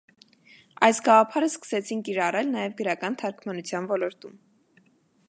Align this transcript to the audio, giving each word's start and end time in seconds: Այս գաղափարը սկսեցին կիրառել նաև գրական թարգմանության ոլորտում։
Այս 0.87 1.01
գաղափարը 1.07 1.49
սկսեցին 1.51 2.01
կիրառել 2.09 2.51
նաև 2.57 2.73
գրական 2.81 3.21
թարգմանության 3.23 3.91
ոլորտում։ 3.93 4.39